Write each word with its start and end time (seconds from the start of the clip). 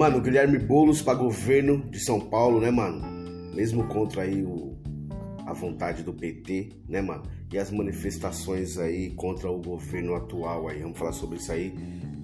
Mano, 0.00 0.18
Guilherme 0.18 0.58
Boulos 0.58 1.02
para 1.02 1.12
governo 1.12 1.84
de 1.90 2.00
São 2.00 2.18
Paulo, 2.18 2.58
né, 2.58 2.70
mano? 2.70 3.02
Mesmo 3.54 3.86
contra 3.86 4.22
aí 4.22 4.42
o, 4.42 4.74
a 5.44 5.52
vontade 5.52 6.02
do 6.02 6.14
PT, 6.14 6.70
né, 6.88 7.02
mano? 7.02 7.24
E 7.52 7.58
as 7.58 7.70
manifestações 7.70 8.78
aí 8.78 9.10
contra 9.10 9.50
o 9.50 9.60
governo 9.60 10.14
atual 10.14 10.68
aí. 10.68 10.80
Vamos 10.80 10.98
falar 10.98 11.12
sobre 11.12 11.36
isso 11.36 11.52
aí. 11.52 11.68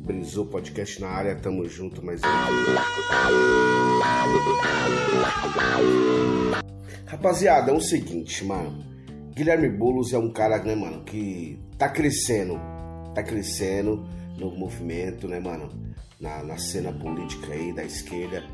Brisou 0.07 0.47
podcast 0.47 0.99
na 1.03 1.09
área, 1.09 1.37
tamo 1.37 1.69
junto, 1.69 2.03
mas. 2.03 2.23
Rapaziada, 7.05 7.73
é 7.73 7.75
o 7.75 7.81
seguinte, 7.83 8.43
mano. 8.43 8.87
Guilherme 9.35 9.69
Boulos 9.69 10.15
é 10.15 10.19
um 10.19 10.33
cara, 10.33 10.63
né, 10.63 10.75
mano, 10.75 11.05
que 11.05 11.61
tá 11.77 11.91
crescendo. 11.91 12.59
Tá 13.15 13.23
crescendo 13.23 14.03
no 14.39 14.51
movimento, 14.51 15.29
né, 15.29 15.41
mano? 15.41 15.69
Na, 16.21 16.43
na 16.43 16.57
cena 16.59 16.93
política 16.93 17.53
aí 17.53 17.73
da 17.73 17.85
esquerda. 17.85 18.45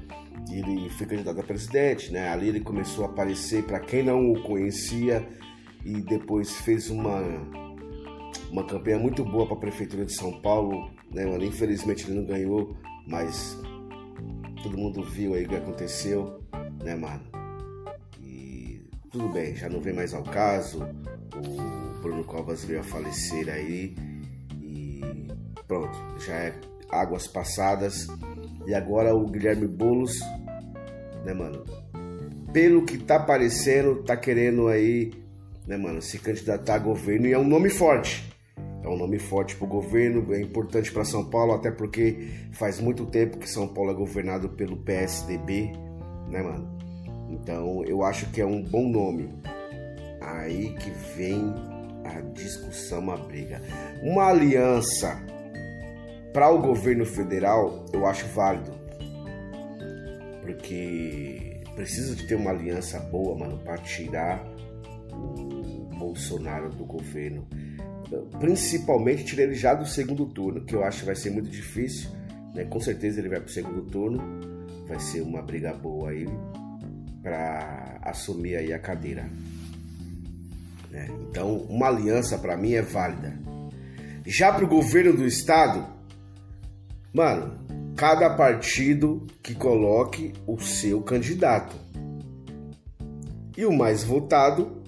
Ele 0.51 0.89
foi 0.91 1.07
candidato 1.07 1.41
a 1.41 1.45
presidente, 1.45 2.13
né? 2.13 2.29
Ali 2.29 2.49
ele 2.49 2.61
começou 2.61 3.05
a 3.05 3.09
aparecer 3.09 3.65
para 3.65 3.79
quem 3.79 4.03
não 4.03 4.33
o 4.33 4.43
conhecia 4.43 5.27
e 5.85 6.01
depois 6.01 6.57
fez 6.59 6.91
uma 6.91 7.23
uma 8.51 8.65
campanha 8.67 8.99
muito 8.99 9.25
boa 9.25 9.47
para 9.47 9.57
a 9.57 9.61
prefeitura 9.61 10.05
de 10.05 10.13
São 10.13 10.41
Paulo, 10.41 10.91
né, 11.11 11.25
mano? 11.25 11.45
Infelizmente 11.45 12.05
ele 12.05 12.21
não 12.21 12.27
ganhou, 12.27 12.77
mas 13.07 13.59
todo 14.63 14.77
mundo 14.77 15.03
viu 15.03 15.35
aí 15.35 15.47
o 15.47 15.49
que 15.49 15.57
aconteceu, 15.57 16.43
né, 16.83 16.95
mano? 16.95 17.23
E 18.21 18.83
tudo 19.11 19.29
bem, 19.31 19.57
já 19.57 19.71
não 19.71 19.81
vem 19.81 19.95
mais 19.95 20.13
ao 20.13 20.23
caso. 20.23 20.83
O 21.35 22.03
Bruno 22.03 22.25
Covas 22.25 22.65
veio 22.65 22.81
a 22.81 22.85
falecer 22.85 23.49
aí 23.49 23.95
e 23.97 24.12
pronto, 25.73 25.99
já 26.19 26.35
é 26.35 26.55
águas 26.91 27.27
passadas. 27.27 28.07
E 28.67 28.75
agora 28.75 29.15
o 29.15 29.27
Guilherme 29.27 29.67
Boulos, 29.67 30.21
né, 31.25 31.33
mano? 31.33 31.65
Pelo 32.53 32.85
que 32.85 32.99
tá 32.99 33.19
parecendo, 33.19 34.03
tá 34.05 34.15
querendo 34.15 34.69
aí, 34.69 35.11
né, 35.67 35.79
mano, 35.79 36.03
se 36.03 36.19
candidatar 36.19 36.75
a 36.75 36.79
governo 36.79 37.27
e 37.27 37.33
é 37.33 37.39
um 37.39 37.49
nome 37.49 37.71
forte. 37.71 38.31
É 38.85 38.89
um 38.89 38.99
nome 38.99 39.19
forte 39.19 39.57
para 39.57 39.65
o 39.65 39.69
governo, 39.69 40.35
é 40.35 40.41
importante 40.41 40.93
para 40.93 41.05
São 41.05 41.25
Paulo, 41.25 41.55
até 41.55 41.71
porque 41.71 42.29
faz 42.53 42.79
muito 42.79 43.07
tempo 43.07 43.39
que 43.39 43.49
São 43.49 43.67
Paulo 43.67 43.93
é 43.93 43.95
governado 43.95 44.51
pelo 44.51 44.77
PSDB, 44.77 45.73
né, 46.29 46.43
mano? 46.43 46.77
Então 47.31 47.83
eu 47.85 48.05
acho 48.05 48.29
que 48.31 48.43
é 48.43 48.47
um 48.47 48.63
bom 48.63 48.91
nome. 48.91 49.31
Aí 50.21 50.75
que 50.75 50.91
vem 51.17 51.55
a 52.05 52.21
discussão, 52.33 53.11
a 53.11 53.17
briga. 53.17 53.63
Uma 54.03 54.29
aliança 54.29 55.32
para 56.33 56.51
o 56.51 56.61
governo 56.61 57.05
federal 57.05 57.87
eu 57.93 58.07
acho 58.07 58.27
válido, 58.29 58.73
porque 60.41 61.63
precisa 61.75 62.15
de 62.15 62.27
ter 62.27 62.35
uma 62.35 62.51
aliança 62.51 62.99
boa, 62.99 63.39
mano, 63.39 63.59
para 63.59 63.79
tirar 63.79 64.45
o 65.13 65.89
Bolsonaro 65.95 66.71
do 66.71 66.85
governo 66.85 67.47
principalmente 68.39 69.25
tirar 69.25 69.45
ele 69.45 69.55
já 69.55 69.75
do 69.75 69.87
segundo 69.87 70.27
turno, 70.27 70.65
que 70.65 70.75
eu 70.75 70.85
acho 70.85 71.01
que 71.01 71.07
vai 71.07 71.15
ser 71.15 71.31
muito 71.31 71.49
difícil. 71.49 72.11
Né? 72.55 72.65
Com 72.65 72.81
certeza 72.81 73.21
ele 73.21 73.29
vai 73.29 73.41
para 73.41 73.49
o 73.49 73.53
segundo 73.53 73.83
turno, 73.83 74.23
vai 74.87 74.99
ser 75.01 75.23
uma 75.23 75.43
briga 75.43 75.73
boa 75.73 76.11
aí 76.11 76.27
para 77.23 77.99
assumir 78.03 78.57
aí 78.57 78.73
a 78.73 78.79
cadeira. 78.79 79.29
Né? 80.91 81.09
Então, 81.29 81.57
uma 81.57 81.89
aliança 81.89 82.39
para 82.39 82.57
mim 82.57 82.73
é 82.73 82.83
válida. 82.83 83.39
Já 84.27 84.53
para 84.53 84.65
o 84.65 84.69
governo 84.69 85.15
do 85.15 85.27
estado, 85.27 85.87
mano, 87.13 87.59
cada 87.97 88.31
partido 88.31 89.27
que 89.43 89.55
coloque 89.55 90.33
o 90.47 90.59
seu 90.61 91.03
candidato. 91.03 91.77
E 93.57 93.67
o 93.67 93.73
mais 93.73 94.03
votado 94.03 94.83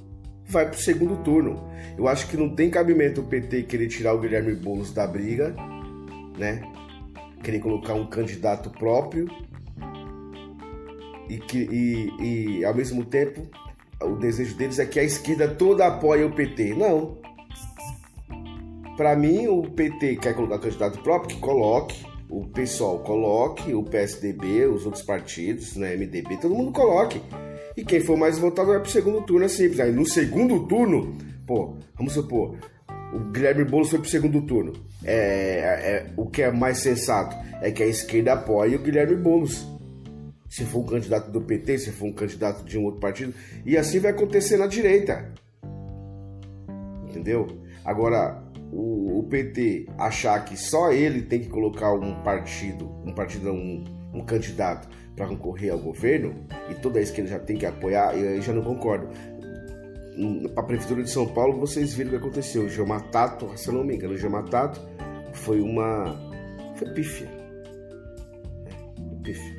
vai 0.46 0.66
para 0.66 0.76
o 0.76 0.82
segundo 0.82 1.16
turno. 1.22 1.68
Eu 1.96 2.08
acho 2.08 2.28
que 2.28 2.36
não 2.36 2.54
tem 2.54 2.70
cabimento 2.70 3.20
o 3.20 3.24
PT 3.24 3.64
querer 3.64 3.88
tirar 3.88 4.14
o 4.14 4.20
Guilherme 4.20 4.54
Boulos 4.54 4.92
da 4.92 5.06
briga, 5.06 5.54
né? 6.38 6.62
Querer 7.42 7.60
colocar 7.60 7.94
um 7.94 8.06
candidato 8.06 8.70
próprio 8.70 9.26
e, 11.28 11.38
que, 11.38 11.58
e, 11.58 12.58
e 12.58 12.64
ao 12.64 12.74
mesmo 12.74 13.04
tempo 13.04 13.42
o 14.02 14.16
desejo 14.16 14.56
deles 14.56 14.78
é 14.78 14.86
que 14.86 14.98
a 14.98 15.04
esquerda 15.04 15.48
toda 15.48 15.86
apoie 15.86 16.24
o 16.24 16.30
PT. 16.30 16.74
Não. 16.74 17.18
Para 18.96 19.16
mim, 19.16 19.48
o 19.48 19.62
PT 19.62 20.16
quer 20.16 20.34
colocar 20.34 20.58
candidato 20.58 21.02
próprio, 21.02 21.36
que 21.36 21.40
coloque. 21.40 22.13
O 22.28 22.46
pessoal 22.46 23.00
coloque, 23.00 23.74
o 23.74 23.82
PSDB, 23.82 24.66
os 24.66 24.86
outros 24.86 25.02
partidos, 25.02 25.76
né, 25.76 25.94
MDB, 25.96 26.38
todo 26.38 26.54
mundo 26.54 26.72
coloque. 26.72 27.20
E 27.76 27.84
quem 27.84 28.00
for 28.00 28.16
mais 28.16 28.38
votado 28.38 28.68
vai 28.68 28.80
pro 28.80 28.90
segundo 28.90 29.22
turno, 29.22 29.44
é 29.44 29.48
simples. 29.48 29.80
Aí 29.80 29.92
no 29.92 30.06
segundo 30.06 30.66
turno, 30.66 31.16
pô, 31.46 31.76
vamos 31.96 32.12
supor, 32.12 32.56
o 33.14 33.18
Guilherme 33.30 33.64
Boulos 33.64 33.90
foi 33.90 34.00
pro 34.00 34.08
segundo 34.08 34.42
turno. 34.42 34.72
É, 35.04 35.14
é, 35.16 36.06
o 36.16 36.26
que 36.26 36.42
é 36.42 36.50
mais 36.50 36.78
sensato 36.78 37.36
é 37.60 37.70
que 37.70 37.82
a 37.82 37.86
esquerda 37.86 38.32
apoie 38.32 38.74
o 38.74 38.82
Guilherme 38.82 39.16
Boulos. 39.16 39.66
Se 40.48 40.64
for 40.64 40.80
um 40.80 40.86
candidato 40.86 41.30
do 41.30 41.40
PT, 41.40 41.78
se 41.78 41.92
for 41.92 42.06
um 42.06 42.12
candidato 42.12 42.64
de 42.64 42.78
um 42.78 42.84
outro 42.84 43.00
partido, 43.00 43.34
e 43.64 43.76
assim 43.76 44.00
vai 44.00 44.12
acontecer 44.12 44.56
na 44.56 44.66
direita. 44.66 45.32
Entendeu? 47.08 47.46
Agora, 47.84 48.44
o, 48.72 49.20
o 49.20 49.22
PT 49.25 49.86
achar 49.98 50.44
que 50.44 50.56
só 50.56 50.92
ele 50.92 51.22
tem 51.22 51.41
que 51.41 51.48
colocar 51.48 51.92
um 51.92 52.22
partido, 52.22 52.91
um 53.04 53.12
partido, 53.12 53.50
um, 53.50 53.84
um 54.12 54.25
candidato 54.25 54.88
para 55.14 55.26
concorrer 55.26 55.72
ao 55.72 55.78
governo 55.78 56.34
e 56.70 56.75
toda 56.75 56.98
a 56.98 57.02
esquerda 57.02 57.30
já 57.30 57.38
tem 57.38 57.56
que 57.56 57.66
apoiar, 57.66 58.16
eu 58.16 58.41
já 58.42 58.52
não 58.52 58.62
concordo. 58.62 59.08
Para 60.54 60.62
a 60.62 60.66
Prefeitura 60.66 61.02
de 61.02 61.10
São 61.10 61.26
Paulo, 61.26 61.58
vocês 61.58 61.92
viram 61.94 62.10
o 62.10 62.12
que 62.12 62.19
aconteceu. 62.19 62.64
O 62.64 62.69
Geomatato, 62.69 63.50
se 63.56 63.69
eu 63.69 63.75
não 63.75 63.84
me 63.84 63.97
engano, 63.97 64.14
o 64.14 64.16
Geomatato 64.16 64.81
foi 65.32 65.60
uma. 65.60 66.16
Foi 66.76 66.88
pífia. 66.91 67.28
É, 68.66 69.22
pífia. 69.25 69.54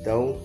Então, 0.00 0.40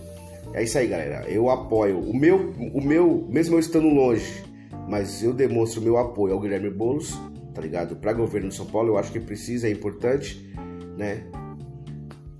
é 0.53 0.63
isso 0.63 0.77
aí, 0.77 0.87
galera. 0.87 1.25
Eu 1.29 1.49
apoio. 1.49 1.99
O 1.99 2.15
meu, 2.15 2.51
o 2.73 2.81
meu, 2.81 3.25
mesmo 3.29 3.55
eu 3.55 3.59
estando 3.59 3.87
longe, 3.87 4.43
mas 4.87 5.23
eu 5.23 5.33
demonstro 5.33 5.81
meu 5.81 5.97
apoio 5.97 6.33
ao 6.33 6.39
Guilherme 6.39 6.69
Boulos, 6.69 7.17
tá 7.57 7.61
ligado? 7.61 7.95
Para 7.95 8.13
governo 8.13 8.49
de 8.49 8.55
São 8.55 8.67
Paulo, 8.67 8.89
eu 8.89 8.97
acho 8.99 9.11
que 9.11 9.19
precisa, 9.19 9.67
é 9.67 9.71
importante, 9.71 10.53
né? 10.95 11.23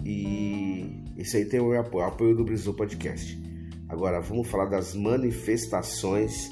E 0.06 1.04
esse 1.18 1.38
aí 1.38 1.46
tem 1.46 1.60
o 1.60 1.74
apoio, 1.78 2.06
o 2.06 2.08
apoio 2.08 2.36
do 2.36 2.44
Brasil 2.44 2.72
Podcast. 2.72 3.36
Agora 3.90 4.22
vamos 4.22 4.48
falar 4.48 4.66
das 4.66 4.94
manifestações. 4.94 6.52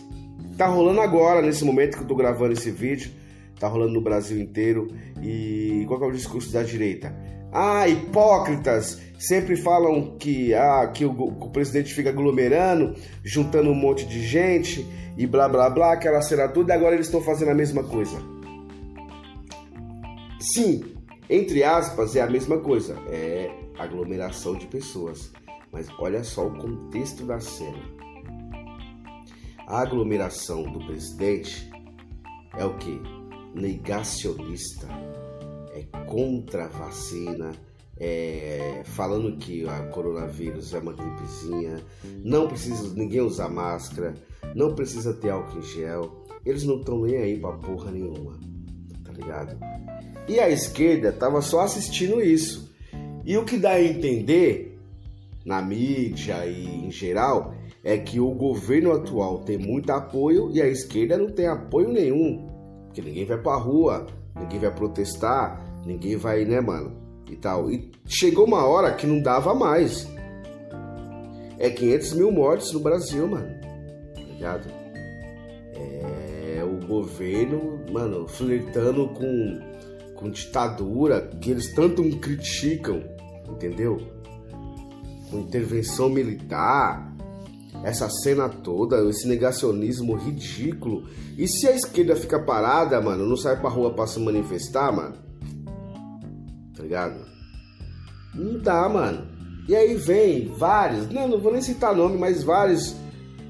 Tá 0.57 0.65
rolando 0.65 0.99
agora, 0.99 1.43
nesse 1.43 1.63
momento 1.63 1.95
que 1.95 2.03
eu 2.03 2.07
tô 2.07 2.15
gravando 2.15 2.53
esse 2.53 2.71
vídeo. 2.71 3.11
Tá 3.59 3.67
rolando 3.67 3.93
no 3.93 4.01
Brasil 4.01 4.41
inteiro. 4.41 4.87
E 5.21 5.85
qual 5.87 6.03
é 6.03 6.07
o 6.07 6.11
discurso 6.11 6.51
da 6.51 6.63
direita? 6.63 7.15
Ah, 7.51 7.87
hipócritas! 7.87 8.99
Sempre 9.19 9.55
falam 9.57 10.17
que, 10.17 10.55
ah, 10.55 10.87
que 10.91 11.05
o, 11.05 11.11
o 11.11 11.51
presidente 11.51 11.93
fica 11.93 12.09
aglomerando, 12.09 12.95
juntando 13.23 13.69
um 13.69 13.75
monte 13.75 14.07
de 14.07 14.25
gente 14.25 14.83
e 15.15 15.27
blá 15.27 15.47
blá 15.47 15.69
blá, 15.69 15.93
aquela 15.93 16.21
cena 16.23 16.47
toda, 16.47 16.73
e 16.73 16.75
agora 16.75 16.95
eles 16.95 17.05
estão 17.05 17.21
fazendo 17.21 17.51
a 17.51 17.55
mesma 17.55 17.83
coisa. 17.83 18.34
Sim, 20.53 20.95
entre 21.27 21.63
aspas, 21.63 22.15
é 22.15 22.21
a 22.21 22.29
mesma 22.29 22.59
coisa. 22.59 22.93
É 23.09 23.49
aglomeração 23.79 24.55
de 24.55 24.67
pessoas. 24.67 25.31
Mas 25.71 25.87
olha 25.99 26.23
só 26.23 26.47
o 26.47 26.55
contexto 26.55 27.25
da 27.25 27.39
cena. 27.39 27.81
A 29.67 29.81
aglomeração 29.81 30.63
do 30.63 30.79
presidente 30.85 31.69
é 32.55 32.63
o 32.63 32.77
que? 32.77 33.01
Negacionista, 33.55 34.87
é 35.73 35.81
contra 36.05 36.65
a 36.65 36.67
vacina, 36.67 37.51
é, 37.97 38.83
falando 38.85 39.37
que 39.37 39.67
a 39.67 39.87
coronavírus 39.87 40.73
é 40.73 40.79
uma 40.79 40.93
gripezinha, 40.93 41.83
não 42.23 42.47
precisa 42.47 42.93
ninguém 42.93 43.21
usar 43.21 43.49
máscara, 43.49 44.13
não 44.53 44.75
precisa 44.75 45.13
ter 45.13 45.31
álcool 45.31 45.57
em 45.57 45.63
gel, 45.63 46.23
eles 46.45 46.63
não 46.63 46.79
estão 46.79 47.01
nem 47.01 47.17
aí 47.17 47.39
pra 47.39 47.53
porra 47.53 47.91
nenhuma, 47.91 48.37
tá 49.03 49.11
ligado? 49.11 49.57
E 50.27 50.39
a 50.39 50.49
esquerda 50.49 51.11
tava 51.11 51.41
só 51.41 51.61
assistindo 51.61 52.21
isso. 52.21 52.73
E 53.23 53.37
o 53.37 53.45
que 53.45 53.57
dá 53.57 53.71
a 53.71 53.83
entender 53.83 54.79
na 55.45 55.61
mídia 55.61 56.45
e 56.45 56.87
em 56.87 56.91
geral 56.91 57.53
é 57.83 57.97
que 57.97 58.19
o 58.19 58.31
governo 58.31 58.91
atual 58.91 59.39
tem 59.39 59.57
muito 59.57 59.91
apoio 59.91 60.49
e 60.51 60.61
a 60.61 60.67
esquerda 60.67 61.17
não 61.17 61.29
tem 61.29 61.47
apoio 61.47 61.89
nenhum. 61.89 62.47
Porque 62.87 63.01
ninguém 63.01 63.25
vai 63.25 63.37
pra 63.37 63.55
rua, 63.55 64.07
ninguém 64.35 64.59
vai 64.59 64.73
protestar, 64.73 65.63
ninguém 65.85 66.17
vai, 66.17 66.45
né, 66.45 66.59
mano? 66.59 66.95
E 67.29 67.35
tal. 67.35 67.69
E 67.69 67.91
chegou 68.07 68.45
uma 68.45 68.65
hora 68.65 68.93
que 68.93 69.05
não 69.05 69.21
dava 69.21 69.53
mais. 69.53 70.07
É 71.59 71.69
500 71.69 72.13
mil 72.13 72.31
mortes 72.31 72.71
no 72.71 72.79
Brasil, 72.79 73.27
mano. 73.27 73.49
Tá 74.15 74.21
ligado? 74.21 74.67
É 75.75 76.63
o 76.63 76.87
governo, 76.87 77.79
mano, 77.91 78.27
flertando 78.27 79.07
com, 79.09 79.59
com 80.15 80.29
ditadura, 80.29 81.21
que 81.41 81.51
eles 81.51 81.73
tanto 81.73 82.03
criticam 82.19 83.15
entendeu? 83.49 84.15
com 85.29 85.39
intervenção 85.39 86.09
militar, 86.09 87.13
essa 87.83 88.09
cena 88.09 88.47
toda, 88.47 89.03
esse 89.09 89.27
negacionismo 89.27 90.15
ridículo. 90.15 91.07
E 91.37 91.47
se 91.47 91.67
a 91.67 91.75
esquerda 91.75 92.15
fica 92.15 92.39
parada, 92.39 93.01
mano, 93.01 93.27
não 93.27 93.35
sai 93.35 93.59
pra 93.59 93.69
rua 93.69 93.93
pra 93.93 94.07
se 94.07 94.19
manifestar, 94.19 94.91
mano? 94.91 95.15
Tá 96.75 96.83
ligado? 96.83 97.25
Não 98.33 98.59
dá, 98.59 98.87
mano. 98.87 99.27
E 99.67 99.75
aí 99.75 99.95
vem 99.95 100.47
vários, 100.47 101.09
não, 101.09 101.27
não 101.27 101.39
vou 101.39 101.51
nem 101.51 101.61
citar 101.61 101.95
nome, 101.95 102.17
mas 102.17 102.43
vários 102.43 102.95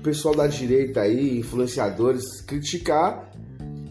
pessoal 0.01 0.35
da 0.35 0.47
direita 0.47 1.01
aí, 1.01 1.39
influenciadores, 1.39 2.41
criticar 2.41 3.31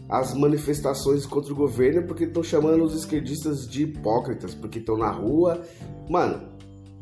as 0.07 0.33
manifestações 0.33 1.25
contra 1.25 1.51
o 1.51 1.55
governo 1.55 2.03
porque 2.03 2.25
estão 2.25 2.43
chamando 2.43 2.83
os 2.83 2.95
esquerdistas 2.95 3.67
de 3.67 3.83
hipócritas, 3.83 4.53
porque 4.53 4.79
estão 4.79 4.97
na 4.97 5.09
rua, 5.09 5.61
mano, 6.09 6.49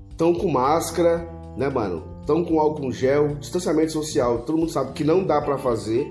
estão 0.10 0.34
com 0.34 0.50
máscara, 0.50 1.28
né, 1.58 1.70
mano? 1.70 2.14
Estão 2.22 2.44
com 2.44 2.60
álcool 2.60 2.92
gel, 2.92 3.36
distanciamento 3.36 3.92
social, 3.92 4.44
todo 4.44 4.58
mundo 4.58 4.72
sabe 4.72 4.94
que 4.94 5.04
não 5.04 5.26
dá 5.26 5.42
para 5.42 5.58
fazer, 5.58 6.10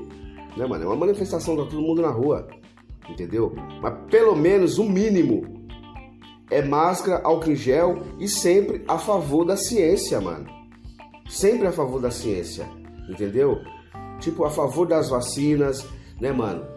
né, 0.56 0.66
mano? 0.66 0.84
É 0.84 0.86
uma 0.86 0.96
manifestação, 0.96 1.56
tá 1.56 1.64
todo 1.64 1.80
mundo 1.80 2.02
na 2.02 2.10
rua, 2.10 2.46
entendeu? 3.08 3.54
Mas 3.80 3.94
pelo 4.10 4.36
menos 4.36 4.78
o 4.78 4.84
mínimo 4.84 5.62
é 6.50 6.60
máscara, 6.60 7.22
álcool 7.24 7.54
gel 7.54 8.02
e 8.18 8.28
sempre 8.28 8.84
a 8.86 8.98
favor 8.98 9.46
da 9.46 9.56
ciência, 9.56 10.20
mano. 10.20 10.46
Sempre 11.26 11.66
a 11.66 11.72
favor 11.72 11.98
da 11.98 12.10
ciência, 12.10 12.68
entendeu? 13.08 13.58
Tipo, 14.20 14.44
a 14.44 14.50
favor 14.50 14.86
das 14.86 15.08
vacinas, 15.08 15.86
né, 16.20 16.30
mano? 16.30 16.71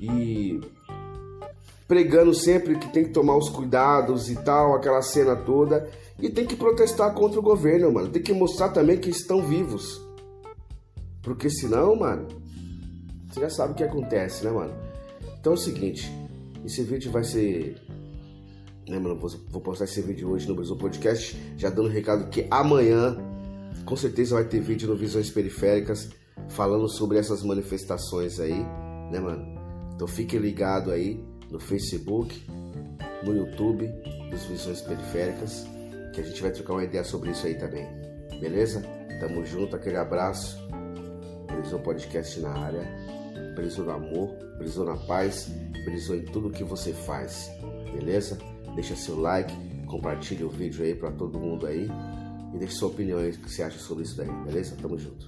E 0.00 0.60
pregando 1.88 2.34
sempre 2.34 2.78
que 2.78 2.92
tem 2.92 3.04
que 3.04 3.10
tomar 3.10 3.36
os 3.36 3.48
cuidados 3.48 4.30
e 4.30 4.36
tal, 4.36 4.74
aquela 4.74 5.02
cena 5.02 5.36
toda. 5.36 5.88
E 6.18 6.30
tem 6.30 6.46
que 6.46 6.56
protestar 6.56 7.12
contra 7.14 7.38
o 7.38 7.42
governo, 7.42 7.92
mano. 7.92 8.08
Tem 8.08 8.22
que 8.22 8.32
mostrar 8.32 8.70
também 8.70 8.98
que 8.98 9.10
estão 9.10 9.42
vivos. 9.42 10.00
Porque 11.22 11.50
senão, 11.50 11.96
mano, 11.96 12.28
você 13.28 13.40
já 13.40 13.50
sabe 13.50 13.72
o 13.72 13.76
que 13.76 13.84
acontece, 13.84 14.44
né, 14.44 14.50
mano? 14.50 14.74
Então 15.38 15.52
é 15.52 15.56
o 15.56 15.58
seguinte, 15.58 16.10
esse 16.64 16.82
vídeo 16.82 17.10
vai 17.10 17.24
ser 17.24 17.76
né, 18.88 18.98
mano? 18.98 19.18
Vou, 19.50 19.60
postar 19.60 19.84
esse 19.84 20.00
vídeo 20.00 20.30
hoje 20.30 20.46
no 20.48 20.54
Brasil 20.54 20.76
Podcast, 20.76 21.36
já 21.56 21.68
dando 21.68 21.88
um 21.88 21.92
recado 21.92 22.28
que 22.28 22.46
amanhã, 22.50 23.16
com 23.84 23.96
certeza, 23.96 24.36
vai 24.36 24.44
ter 24.44 24.60
vídeo 24.60 24.88
no 24.88 24.96
Visões 24.96 25.30
Periféricas 25.30 26.10
falando 26.48 26.88
sobre 26.88 27.18
essas 27.18 27.42
manifestações 27.42 28.38
aí, 28.38 28.64
né, 29.10 29.18
mano? 29.20 29.55
Então 29.96 30.06
fiquem 30.06 30.38
ligados 30.38 30.92
aí 30.92 31.18
no 31.50 31.58
Facebook, 31.58 32.40
no 33.24 33.34
YouTube 33.34 33.90
dos 34.30 34.44
Visões 34.44 34.82
Periféricas, 34.82 35.66
que 36.12 36.20
a 36.20 36.24
gente 36.24 36.40
vai 36.42 36.52
trocar 36.52 36.74
uma 36.74 36.84
ideia 36.84 37.02
sobre 37.02 37.30
isso 37.30 37.46
aí 37.46 37.54
também. 37.54 37.88
Beleza? 38.38 38.82
Tamo 39.18 39.44
junto, 39.44 39.74
aquele 39.74 39.96
abraço. 39.96 40.58
Brisou 41.46 41.80
Podcast 41.80 42.38
na 42.40 42.50
área. 42.50 42.86
Brisou 43.54 43.86
no 43.86 43.92
amor, 43.92 44.34
brisou 44.58 44.84
na 44.84 44.96
paz, 44.96 45.50
brisou 45.86 46.14
em 46.14 46.24
tudo 46.26 46.50
que 46.50 46.62
você 46.62 46.92
faz. 46.92 47.50
Beleza? 47.90 48.36
Deixa 48.74 48.94
seu 48.94 49.18
like, 49.18 49.54
compartilhe 49.86 50.44
o 50.44 50.50
vídeo 50.50 50.84
aí 50.84 50.94
para 50.94 51.10
todo 51.10 51.40
mundo 51.40 51.66
aí 51.66 51.88
e 52.54 52.58
deixe 52.58 52.74
sua 52.74 52.88
opinião 52.88 53.18
aí, 53.18 53.30
o 53.30 53.32
que 53.32 53.50
você 53.50 53.62
acha 53.62 53.78
sobre 53.78 54.04
isso 54.04 54.16
daí, 54.16 54.30
beleza? 54.44 54.76
Tamo 54.80 54.98
junto. 54.98 55.26